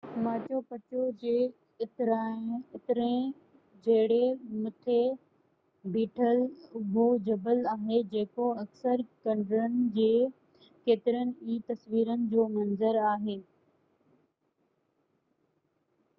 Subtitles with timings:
[0.25, 1.33] Machu Picchu جي
[1.85, 3.25] اترئين
[3.83, 4.23] ڇيڙي
[4.61, 4.95] مٿي
[5.97, 6.39] بيٺل
[6.79, 10.09] اُڀو جبل آهي جيڪو اڪثر کنڊرن جي
[10.89, 13.37] ڪيترين ئي تصويرن جو منظر آهي